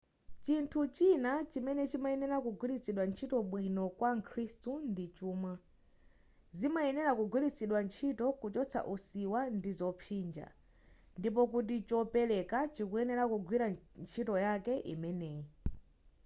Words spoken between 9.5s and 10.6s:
ndi zopsinja